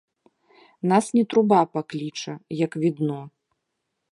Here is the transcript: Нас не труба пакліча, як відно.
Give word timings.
Нас 0.91 1.05
не 1.17 1.23
труба 1.33 1.59
пакліча, 1.75 2.35
як 2.63 2.77
відно. 2.85 3.19